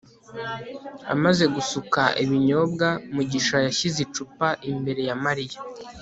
[1.13, 5.59] amaze gusuka ibinyobwa, mugisha yashyize icupa imbere ya mariya